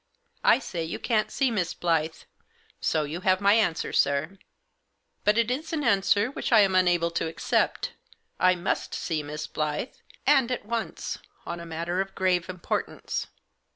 [0.53, 2.25] "I say you can't see Miss Blyth,
[2.79, 4.39] so you have my answer, sir.""
[5.23, 7.91] But that is an answer which I am unable to accept.
[8.39, 13.27] I must see Miss Blyth, and at once, on a matter of grave importance."